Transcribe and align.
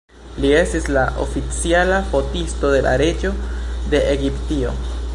Li 0.43 0.49
estis 0.59 0.87
la 0.95 1.03
oficiala 1.25 2.01
fotisto 2.15 2.73
de 2.77 2.81
la 2.89 2.97
reĝo 3.05 3.35
de 3.93 4.05
Egiptio. 4.19 4.77